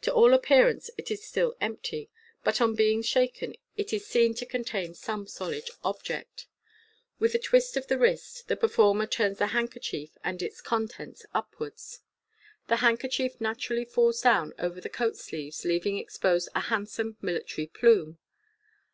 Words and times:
To 0.00 0.10
all 0.14 0.32
appearance 0.32 0.88
it 0.96 1.10
is 1.10 1.22
still 1.22 1.54
empty; 1.60 2.08
but 2.42 2.62
on 2.62 2.74
being 2.74 3.02
shaken 3.02 3.56
it 3.76 3.92
is 3.92 4.06
seen 4.06 4.32
to 4.36 4.46
contain 4.46 4.94
some 4.94 5.26
solid 5.26 5.68
object. 5.84 6.46
With 7.18 7.34
a 7.34 7.38
twi^t 7.38 7.76
of 7.76 7.86
the 7.86 7.96
;vrist, 7.98 8.46
the 8.48 8.56
performer 8.56 9.04
turns 9.06 9.36
the 9.36 9.48
handkerchief 9.48 10.16
and 10.24 10.40
its 10.40 10.62
contents 10.62 11.26
upwards. 11.34 12.00
MODERN 12.70 12.70
MAGIC. 12.92 13.12
255 13.36 13.38
The 13.38 13.42
handkerchief 13.42 13.42
naturally 13.42 13.84
falls 13.84 14.22
down 14.22 14.54
over 14.58 14.80
the 14.80 14.88
coat 14.88 15.18
sleeve, 15.18 15.58
leaving 15.66 15.98
exposed 15.98 16.48
a 16.54 16.60
handsome 16.60 17.18
military 17.20 17.66
plume. 17.66 18.16